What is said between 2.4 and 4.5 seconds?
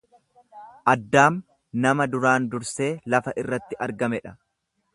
dursee lafa irratti argame dha.